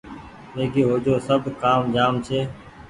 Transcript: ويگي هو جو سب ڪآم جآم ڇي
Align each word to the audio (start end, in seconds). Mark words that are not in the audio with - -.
ويگي 0.55 0.81
هو 0.87 0.95
جو 1.05 1.13
سب 1.27 1.41
ڪآم 1.61 1.81
جآم 1.95 2.13
ڇي 2.25 2.39